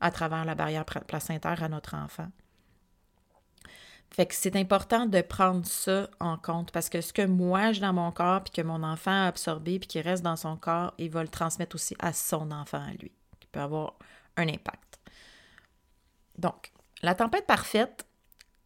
[0.00, 2.28] à travers la barrière placentaire à notre enfant.
[4.10, 7.82] Fait que c'est important de prendre ça en compte parce que ce que moi j'ai
[7.82, 10.94] dans mon corps puis que mon enfant a absorbé puis qui reste dans son corps,
[10.98, 13.94] il va le transmettre aussi à son enfant à lui, qui peut avoir
[14.36, 14.98] un impact.
[16.38, 18.06] Donc, la tempête parfaite,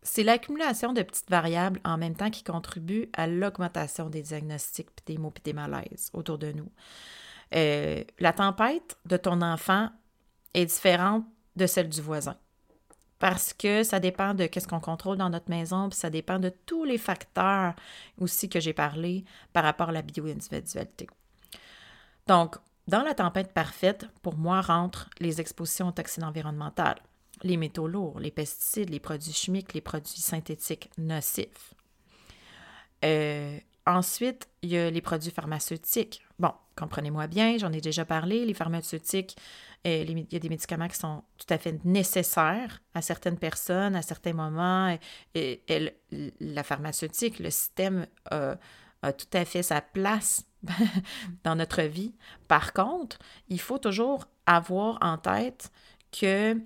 [0.03, 5.15] c'est l'accumulation de petites variables en même temps qui contribuent à l'augmentation des diagnostics, puis
[5.15, 6.71] des maux, puis des malaises autour de nous.
[7.55, 9.91] Euh, la tempête de ton enfant
[10.55, 11.25] est différente
[11.57, 12.37] de celle du voisin
[13.23, 16.49] parce que ça dépend de qu'est-ce qu'on contrôle dans notre maison, puis ça dépend de
[16.67, 17.73] tous les facteurs
[18.19, 21.07] aussi que j'ai parlé par rapport à la bio-individualité.
[22.27, 22.57] Donc,
[22.89, 26.99] dans la tempête parfaite, pour moi, rentrent les expositions aux toxines environnementales,
[27.45, 31.75] les métaux lourds, les pesticides, les produits chimiques, les produits synthétiques nocifs.
[33.05, 33.57] Euh,
[33.87, 36.23] ensuite, il y a les produits pharmaceutiques.
[36.77, 39.37] Comprenez-moi bien, j'en ai déjà parlé, les pharmaceutiques,
[39.87, 43.97] euh, il y a des médicaments qui sont tout à fait nécessaires à certaines personnes,
[43.97, 44.97] à certains moments.
[45.35, 45.63] Et,
[46.41, 50.47] la pharmaceutique, le système a tout à fait sa place
[51.45, 52.15] dans notre vie.
[52.49, 55.71] Par contre, il faut toujours avoir en tête
[56.13, 56.57] que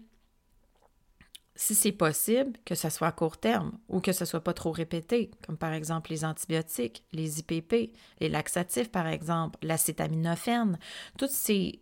[1.57, 4.71] si c'est possible, que ce soit à court terme ou que ce soit pas trop
[4.71, 10.79] répété, comme par exemple les antibiotiques, les IPP, les laxatifs par exemple, l'acétaminophène,
[11.19, 11.81] tous ces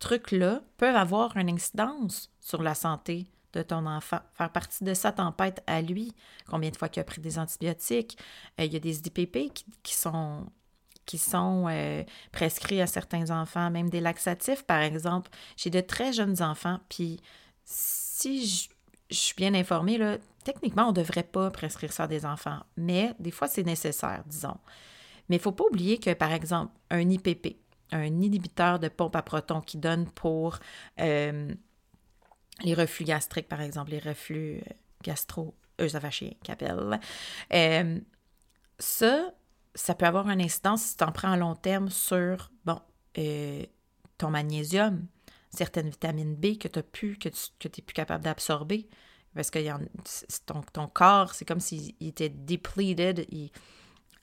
[0.00, 5.12] trucs-là peuvent avoir une incidence sur la santé de ton enfant, faire partie de sa
[5.12, 6.12] tempête à lui.
[6.48, 8.18] Combien de fois il a pris des antibiotiques?
[8.60, 9.52] Euh, il y a des IPP
[9.84, 10.46] qui, sont
[11.06, 15.30] qui sont euh, prescrits à certains enfants, même des laxatifs, par exemple.
[15.56, 17.20] J'ai de très jeunes enfants, puis
[17.64, 18.68] si je,
[19.10, 22.60] je suis bien informée, là, techniquement, on ne devrait pas prescrire ça à des enfants,
[22.76, 24.56] mais des fois, c'est nécessaire, disons.
[25.28, 27.56] Mais il ne faut pas oublier que, par exemple, un IPP,
[27.92, 30.58] un inhibiteur de pompe à protons qui donne pour
[31.00, 31.52] euh,
[32.62, 37.00] les reflux gastriques, par exemple, les reflux euh, gastro-œsophagiens qu'appelle.
[37.52, 38.00] Euh,
[38.78, 39.32] ça,
[39.74, 42.80] ça peut avoir une incidence si tu en prends à long terme sur, bon,
[44.18, 45.06] ton magnésium,
[45.54, 48.88] certaines vitamines B que tu plus, que tu n'es plus capable d'absorber.
[49.34, 49.58] Parce que
[50.46, 53.50] ton, ton, corps, c'est comme s'il était depleted, il,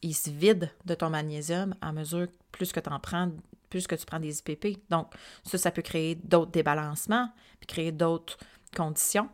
[0.01, 3.29] il, se vide de ton magnésium à mesure plus que tu en prends,
[3.69, 4.89] plus que tu prends des IPP.
[4.89, 5.13] Donc,
[5.43, 8.37] ça, ça peut créer d'autres débalancements, puis créer d'autres
[8.73, 9.29] conditions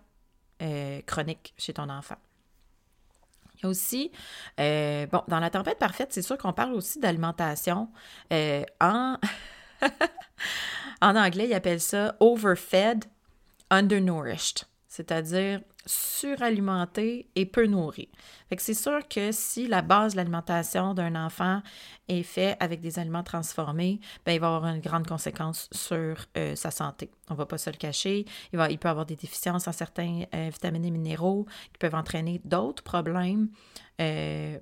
[0.64, 2.18] euh, chroniques chez ton enfant.
[3.58, 4.12] Il y a aussi,
[4.60, 7.90] euh, bon, dans la tempête parfaite, c'est sûr qu'on parle aussi d'alimentation
[8.32, 9.18] euh, en
[11.02, 13.06] en anglais, ils appellent ça overfed,
[13.70, 18.10] undernourished, c'est-à-dire suralimenté et peu nourri.
[18.58, 21.62] C'est sûr que si la base de l'alimentation d'un enfant
[22.08, 26.56] est faite avec des aliments transformés, ben il va avoir une grande conséquence sur euh,
[26.56, 27.10] sa santé.
[27.30, 28.26] On ne va pas se le cacher.
[28.54, 31.96] Il, va, il peut avoir des déficiences en certains euh, vitamines et minéraux qui peuvent
[31.96, 33.50] entraîner d'autres problèmes.
[34.00, 34.58] Euh,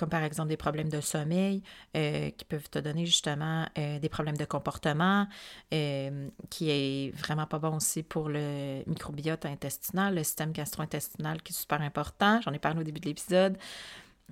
[0.00, 1.62] comme par exemple des problèmes de sommeil
[1.94, 5.28] euh, qui peuvent te donner justement euh, des problèmes de comportement,
[5.74, 11.52] euh, qui est vraiment pas bon aussi pour le microbiote intestinal, le système gastro-intestinal qui
[11.52, 12.40] est super important.
[12.40, 13.58] J'en ai parlé au début de l'épisode,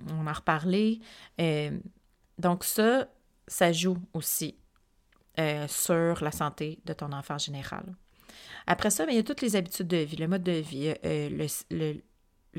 [0.09, 1.01] on en reparlé.
[2.39, 3.07] donc ça,
[3.47, 4.57] ça joue aussi
[5.67, 7.85] sur la santé de ton enfant en général.
[8.65, 10.95] Après ça, ben, il y a toutes les habitudes de vie, le mode de vie,
[11.03, 12.01] le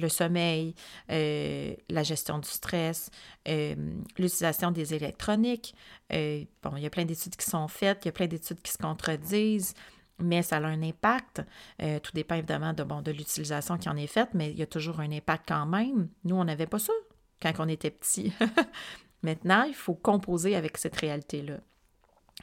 [0.08, 0.74] sommeil,
[1.10, 3.10] euh, la gestion du stress,
[3.48, 3.74] euh,
[4.18, 5.74] l'utilisation des électroniques.
[6.12, 8.60] Euh, bon, il y a plein d'études qui sont faites, il y a plein d'études
[8.62, 9.74] qui se contredisent,
[10.18, 11.42] mais ça a un impact.
[11.78, 14.66] tout dépend évidemment de, bon, de l'utilisation qui en est faite, mais il y a
[14.66, 16.08] toujours un impact quand même.
[16.24, 16.92] Nous, on n'avait pas ça
[17.40, 18.32] quand on était petit.
[19.22, 21.60] Maintenant, il faut composer avec cette réalité-là.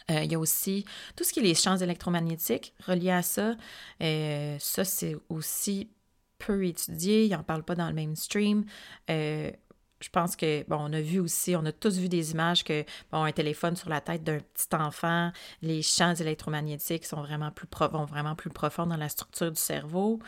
[0.09, 3.55] il y a aussi tout ce qui est les champs électromagnétiques reliés à ça.
[3.99, 5.91] ça, c'est aussi
[6.39, 8.65] peu étudié, il n'en parle pas dans le mainstream.
[9.09, 9.51] Euh,
[9.99, 12.83] je pense que, bon, on a vu aussi, on a tous vu des images que,
[13.11, 17.67] bon, un téléphone sur la tête d'un petit enfant, les champs électromagnétiques sont vraiment plus
[17.91, 20.19] vont vraiment plus profonds dans la structure du cerveau.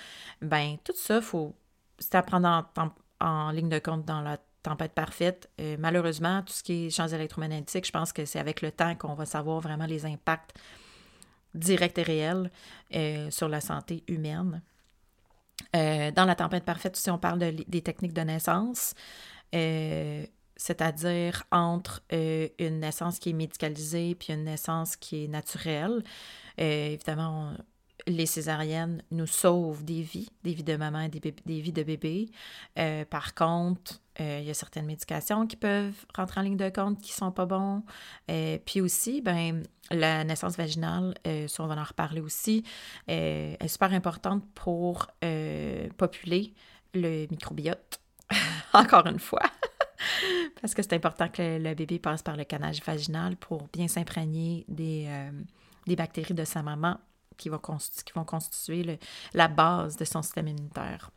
[0.42, 1.56] Ben, tout ça, faut,
[2.00, 2.68] c'est à prendre
[3.20, 5.50] en, ligne de compte dans la tempête parfaite.
[5.62, 8.96] Euh, malheureusement, tout ce qui est champs électromagnétiques, je pense que c'est avec le temps
[8.96, 10.58] qu'on va savoir vraiment les impacts
[11.54, 12.52] directs et réels
[12.96, 14.62] euh, sur la santé humaine.
[15.76, 18.94] Euh, dans la tempête parfaite aussi, on parle des techniques de naissance,
[19.56, 26.04] euh, c'est-à-dire entre euh, une naissance qui est médicalisée puis une naissance qui est naturelle.
[26.58, 27.54] évidemment,
[28.08, 32.30] les césariennes nous sauvent des vies, des vies de maman et des, vies de bébés.
[33.10, 37.14] par contre, il y a certaines médications qui peuvent rentrer en ligne de compte qui
[37.14, 37.84] sont pas bons.
[38.66, 42.64] puis aussi, ben, la naissance vaginale, euh, on va en reparler aussi,
[43.10, 46.54] euh, est super importante pour euh, populer
[46.94, 48.00] le microbiote,
[48.74, 49.42] encore une fois,
[50.62, 54.66] parce que c'est important que le, bébé passe par le canal vaginal pour bien s'imprégner
[54.68, 55.08] des,
[55.86, 56.98] des, bactéries de sa maman
[57.38, 59.00] qui, qui vont constituer
[59.34, 61.12] la base de son système immunitaire.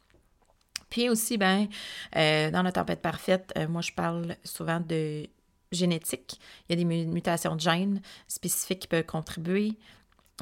[0.92, 1.68] Puis aussi, ben,
[2.16, 5.26] euh, dans la tempête parfaite, euh, moi, je parle souvent de
[5.72, 6.38] génétique.
[6.68, 9.78] Il y a des mutations de gènes spécifiques qui peuvent contribuer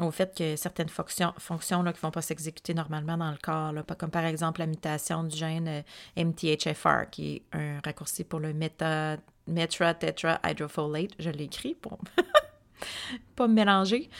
[0.01, 3.37] au fait que certaines fonctions, fonctions là, qui ne vont pas s'exécuter normalement dans le
[3.41, 8.41] corps, comme par exemple la mutation du gène euh, MTHFR, qui est un raccourci pour
[8.41, 11.13] le méta, metra tetra hydrofolate.
[11.21, 11.99] Je l'ai écrit pour
[13.37, 14.11] pas me mélanger.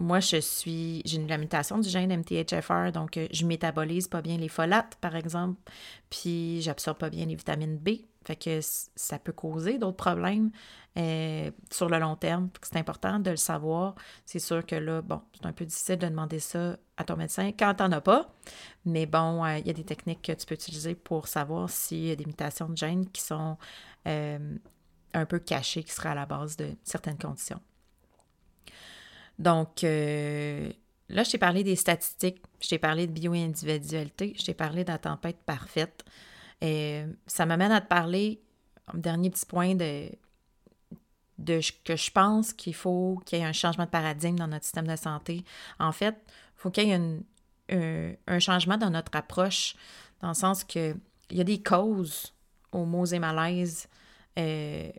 [0.00, 4.36] Moi, je suis, j'ai une mutation du gène MTHFR, donc euh, je métabolise pas bien
[4.36, 5.60] les folates, par exemple,
[6.08, 7.90] puis j'absorbe pas bien les vitamines B.
[8.24, 10.50] Fait que ça peut causer d'autres problèmes
[10.98, 12.50] euh, sur le long terme.
[12.62, 13.94] C'est important de le savoir.
[14.26, 17.52] C'est sûr que là, bon, c'est un peu difficile de demander ça à ton médecin
[17.58, 18.34] quand tu n'en as pas.
[18.84, 22.06] Mais bon, euh, il y a des techniques que tu peux utiliser pour savoir s'il
[22.06, 23.56] y a des mutations de gènes qui sont
[24.04, 27.60] un peu cachées, qui seraient à la base de certaines conditions.
[29.38, 30.70] Donc, euh,
[31.08, 34.90] là, je t'ai parlé des statistiques, je t'ai parlé de bio-individualité, je t'ai parlé de
[34.90, 36.04] la tempête parfaite.
[36.60, 38.40] Et ça m'amène à te parler,
[38.94, 40.08] dernier petit point, de,
[41.38, 44.64] de que je pense qu'il faut qu'il y ait un changement de paradigme dans notre
[44.64, 45.44] système de santé.
[45.78, 49.76] En fait, il faut qu'il y ait un, changement dans notre approche,
[50.20, 50.96] dans le sens que
[51.30, 52.32] il y a des causes
[52.72, 53.86] aux maux et malaises
[54.38, 54.90] euh,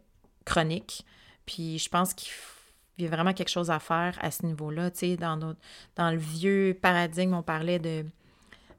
[0.45, 1.05] chroniques.
[1.45, 2.58] Puis je pense qu'il faut
[2.99, 4.91] il y a vraiment quelque chose à faire à ce niveau-là.
[4.91, 5.55] Tu sais, dans,
[5.97, 8.05] le vieux paradigme, on parlait de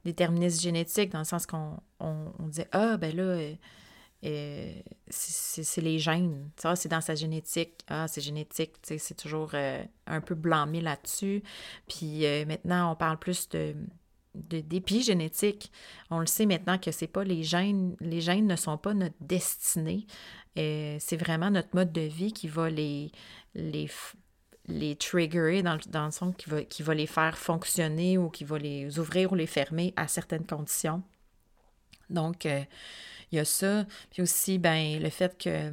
[0.05, 3.55] déterminisme génétique, dans le sens qu'on on, disait Ah, ben là, euh,
[4.27, 4.73] euh,
[5.09, 6.51] c'est les gènes.
[6.57, 7.81] Ça, c'est dans sa génétique.
[7.89, 8.73] Ah, c'est génétique.
[8.83, 11.43] C'est toujours euh, un peu blâmé là-dessus.
[11.89, 13.75] Puis maintenant, on parle plus de
[14.35, 15.73] d'épigénétique.
[16.09, 19.17] On le sait maintenant que c'est pas les gènes, les gènes ne sont pas notre
[19.21, 20.07] destinée.
[20.57, 23.13] C'est vraiment notre mode de vie qui va les,
[23.55, 23.89] les,
[24.67, 28.59] les triggerer dans, dans le sens qui va, va les faire fonctionner ou qui va
[28.59, 31.03] les ouvrir ou les fermer à certaines conditions.
[32.11, 32.63] Donc, euh,
[33.33, 33.87] il y a ça.
[34.11, 35.73] Puis aussi, ben, le fait que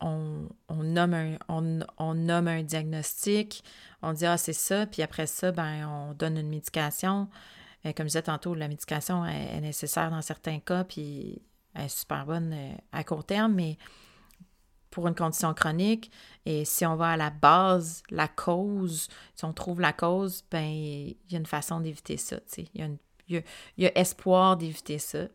[0.00, 3.64] on, nomme un, on, nomme un diagnostic,
[4.02, 7.28] on dit Ah, c'est ça, puis après ça, ben, on donne une médication.
[7.86, 11.40] Euh, comme je disais tantôt, la médication est, nécessaire dans certains cas, puis
[11.74, 13.78] est super bonne euh, à court terme, mais
[14.90, 16.10] pour une condition chronique.
[16.46, 20.64] Et si on va à la base, la cause, si on trouve la cause, ben
[20.64, 22.36] il y a une façon d'éviter ça.
[22.56, 22.88] Il y, a
[23.28, 23.42] il,
[23.78, 25.26] y a, espoir d'éviter ça.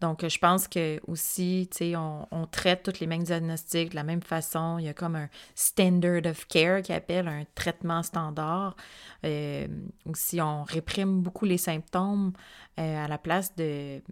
[0.00, 4.22] Donc, je pense que aussi, sais, on, traite toutes les mêmes diagnostics de la même
[4.22, 4.78] façon.
[4.78, 8.76] Il y a comme un standard of care qui appelle un traitement standard.
[9.24, 9.68] Euh,
[10.06, 12.32] aussi, on réprime beaucoup les symptômes
[12.78, 14.02] euh, à la place de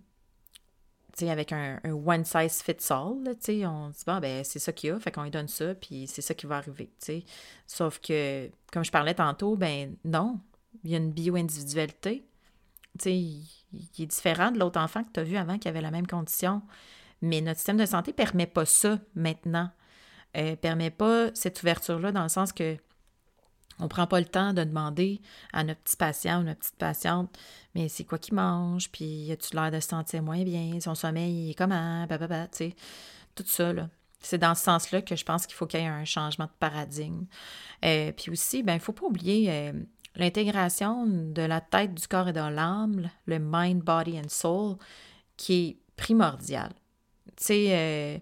[1.22, 3.16] avec un, one size fits all,
[3.66, 6.06] on dit, bon, ben, c'est ça qu'il y a, fait qu'on lui donne ça, puis
[6.06, 6.90] c'est ça qui va arriver,
[7.66, 10.40] Sauf que, comme je parlais tantôt, ben, non,
[10.84, 12.24] il y a une bio-individualité.
[13.04, 13.44] il,
[13.98, 16.62] est différent de l'autre enfant que tu as vu avant qui avait la même condition.
[17.20, 19.70] Mais notre système de santé ne permet pas ça maintenant.
[20.34, 22.76] ne euh, permet pas cette ouverture-là dans le sens que
[23.78, 25.20] on ne prend pas le temps de demander
[25.52, 27.38] à notre petit patient ou notre petite patiente,
[27.74, 31.50] mais c'est quoi qu'il mange, puis as-tu l'air de se sentir moins bien, son sommeil
[31.50, 32.76] est comment, bah, tu sais,
[33.34, 33.88] tout ça, là.
[34.20, 36.50] C'est dans ce sens-là que je pense qu'il faut qu'il y ait un changement de
[36.58, 37.26] paradigme.
[37.84, 39.72] Euh, puis aussi, ben, il ne faut pas oublier euh,
[40.16, 44.76] l'intégration de la tête, du corps et de l'âme, le mind, body and soul,
[45.36, 46.72] qui est primordial.
[47.36, 48.18] Tu sais, euh,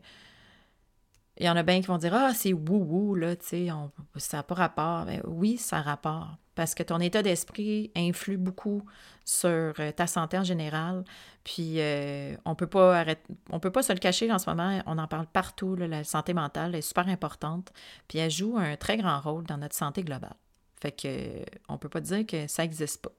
[1.38, 3.68] il y en a bien qui vont dire Ah, c'est wou-wou, là, tu sais,
[4.16, 5.04] ça n'a pas rapport.
[5.04, 6.36] Ben, oui, ça a rapport.
[6.54, 8.82] Parce que ton état d'esprit influe beaucoup
[9.26, 11.04] sur euh, ta santé en général.
[11.44, 14.80] Puis euh, on peut pas arrêter, on peut pas se le cacher en ce moment.
[14.86, 15.76] On en parle partout.
[15.76, 17.72] la santé mentale est super importante.
[18.08, 20.36] Puis elle joue un très grand rôle dans notre santé globale.
[20.80, 23.12] Fait que on peut pas dire que ça n'existe pas.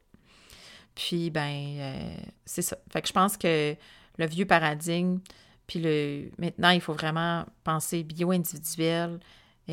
[0.95, 2.77] Puis ben euh, c'est ça.
[2.91, 3.75] Fait que je pense que
[4.17, 5.19] le vieux paradigme,
[5.67, 9.19] puis le, maintenant, il faut vraiment penser bio-individuel,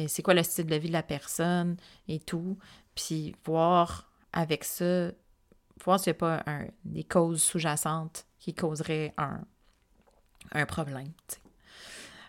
[0.08, 1.76] c'est quoi le style de vie de la personne
[2.08, 2.58] et tout,
[2.96, 5.12] puis voir avec ça,
[5.84, 6.44] voir s'il n'y a pas
[6.84, 9.40] des causes sous-jacentes qui causeraient un,
[10.52, 11.12] un problème.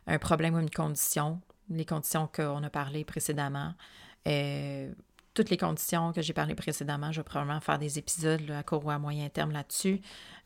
[0.07, 3.73] Un problème ou une condition, les conditions qu'on a parlé précédemment.
[4.27, 4.91] Euh,
[5.35, 7.11] toutes les conditions que j'ai parlé précédemment.
[7.11, 10.01] Je vais probablement faire des épisodes à court ou à moyen terme là-dessus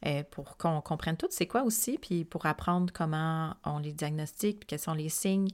[0.05, 4.61] euh, pour qu'on comprenne tout c'est quoi aussi, puis pour apprendre comment on les diagnostique,
[4.61, 5.49] puis quels sont les signes.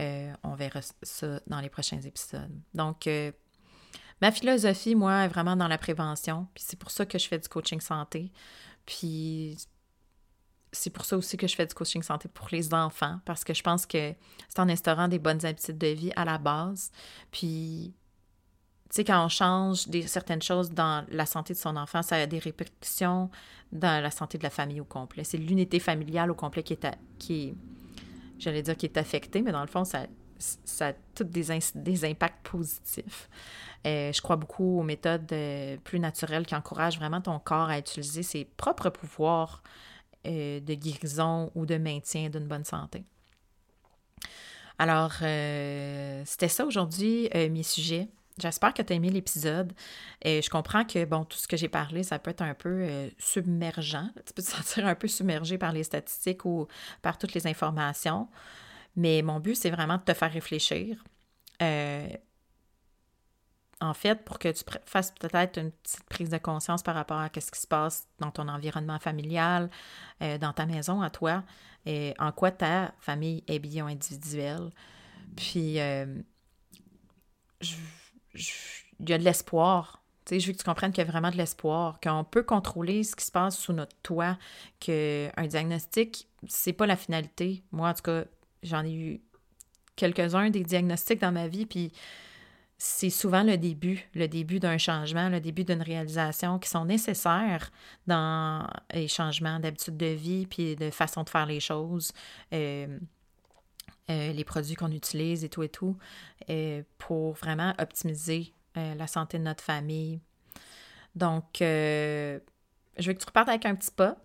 [0.00, 2.50] Euh, on verra ça dans les prochains épisodes.
[2.74, 3.30] Donc, euh,
[4.22, 7.38] ma philosophie, moi, est vraiment dans la prévention, puis c'est pour ça que je fais
[7.38, 8.32] du coaching santé.
[8.86, 9.58] Puis
[10.72, 13.52] c'est pour ça aussi que je fais du coaching santé pour les enfants, parce que
[13.52, 14.14] je pense que
[14.48, 16.90] c'est en instaurant des bonnes habitudes de vie à la base.
[17.30, 17.94] Puis
[18.96, 22.26] sais, quand on change des, certaines choses dans la santé de son enfant, ça a
[22.26, 23.30] des répercussions
[23.72, 25.24] dans la santé de la famille au complet.
[25.24, 27.54] C'est l'unité familiale au complet qui est, qui
[28.38, 30.06] j'allais dire qui est affectée, mais dans le fond, ça,
[30.38, 33.28] ça a tous des, des impacts positifs.
[33.86, 37.78] Euh, je crois beaucoup aux méthodes euh, plus naturelles qui encouragent vraiment ton corps à
[37.78, 39.62] utiliser ses propres pouvoirs
[40.26, 43.04] euh, de guérison ou de maintien d'une bonne santé.
[44.78, 48.08] Alors, c'était ça aujourd'hui, mes sujets.
[48.40, 49.72] J'espère que tu as aimé l'épisode.
[50.22, 52.82] Et je comprends que, bon, tout ce que j'ai parlé, ça peut être un peu
[52.82, 54.10] euh, submergent.
[54.26, 56.66] Tu peux te sentir un peu submergé par les statistiques ou
[57.02, 58.28] par toutes les informations.
[58.96, 61.02] Mais mon but, c'est vraiment de te faire réfléchir.
[61.62, 62.08] Euh,
[63.80, 67.30] en fait, pour que tu fasses peut-être une petite prise de conscience par rapport à
[67.34, 69.70] ce qui se passe dans ton environnement familial,
[70.22, 71.44] euh, dans ta maison à toi,
[71.86, 74.70] et en quoi ta famille est bio-individuelle.
[75.36, 75.76] Puis,
[77.60, 77.74] je
[78.34, 80.02] il y a de l'espoir.
[80.24, 82.42] Tu sais, je veux que tu comprennes qu'il y a vraiment de l'espoir, qu'on peut
[82.42, 84.38] contrôler ce qui se passe sous notre toit,
[84.78, 87.62] qu'un diagnostic, c'est pas la finalité.
[87.72, 88.24] Moi, en tout cas,
[88.62, 89.20] j'en ai eu
[89.96, 91.92] quelques-uns des diagnostics dans ma vie, puis
[92.82, 97.70] c'est souvent le début, le début d'un changement, le début d'une réalisation qui sont nécessaires
[98.06, 102.12] dans les changements d'habitude de vie, puis de façon de faire les choses.
[102.54, 102.98] Euh,
[104.10, 105.96] euh, les produits qu'on utilise et tout et tout,
[106.48, 110.20] euh, pour vraiment optimiser euh, la santé de notre famille.
[111.14, 112.40] Donc, je
[112.98, 114.16] veux que tu repartes avec un petit pas,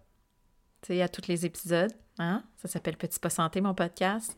[0.82, 1.92] tu sais, à tous les épisodes.
[2.20, 2.44] Hein?
[2.58, 4.38] Ça s'appelle Petit pas santé, mon podcast.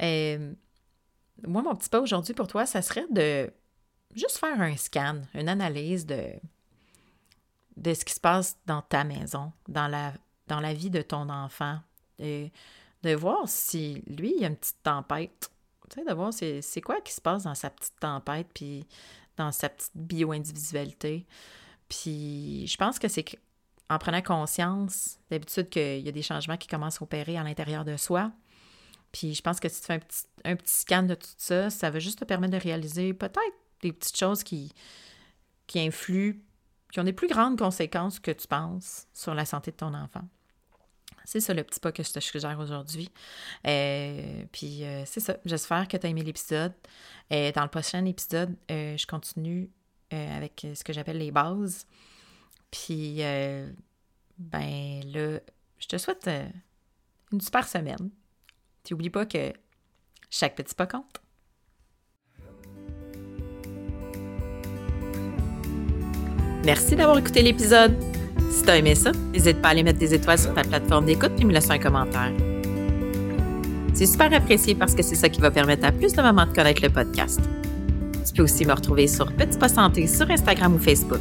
[0.00, 3.50] moi, mon petit pas aujourd'hui pour toi, ça serait de
[4.14, 6.32] juste faire un scan, une analyse de,
[7.84, 10.12] ce qui se passe dans ta maison, dans la,
[10.46, 11.78] dans la vie de ton enfant.
[13.02, 15.50] De voir si lui, il a une petite tempête.
[15.88, 18.86] Tu sais, de voir c'est quoi qui se passe dans sa petite tempête, puis
[19.36, 21.26] dans sa petite bio-individualité.
[21.88, 23.24] Puis je pense que c'est
[23.88, 27.84] en prenant conscience, d'habitude, qu'il y a des changements qui commencent à opérer à l'intérieur
[27.84, 28.30] de soi.
[29.10, 31.70] Puis je pense que si tu fais un petit, un petit scan de tout ça,
[31.70, 34.72] ça va juste te permettre de réaliser peut-être des petites choses qui,
[35.66, 36.36] qui influent,
[36.92, 40.28] qui ont des plus grandes conséquences que tu penses sur la santé de ton enfant.
[41.30, 43.08] C'est ça le petit pas que je te suggère aujourd'hui.
[43.64, 45.36] Euh, puis euh, c'est ça.
[45.44, 46.72] J'espère que tu as aimé l'épisode.
[47.32, 49.70] Euh, dans le prochain épisode, je continue
[50.10, 51.86] avec ce que j'appelle les bases.
[52.72, 53.18] Puis
[54.38, 55.38] ben là,
[55.78, 56.28] je te souhaite
[57.30, 58.10] une super semaine.
[58.82, 59.52] Tu n'oublies pas que
[60.30, 61.22] chaque petit pas compte.
[66.64, 68.09] Merci d'avoir écouté l'épisode.
[68.50, 71.32] Si t'as aimé ça, n'hésite pas à aller mettre des étoiles sur ta plateforme d'écoute
[71.38, 72.32] et me laisser un commentaire.
[73.94, 76.52] C'est super apprécié parce que c'est ça qui va permettre à plus de mamans de
[76.52, 77.40] connaître le podcast.
[78.26, 81.20] Tu peux aussi me retrouver sur Petit Pas Santé sur Instagram ou Facebook.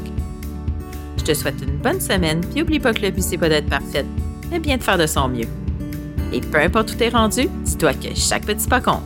[1.17, 3.69] Je te souhaite une bonne semaine, puis n'oublie pas que le but c'est pas d'être
[3.69, 4.05] parfaite,
[4.49, 5.47] mais bien de faire de son mieux.
[6.33, 9.03] Et peu importe où t'es rendu, dis-toi que chaque petit pas compte.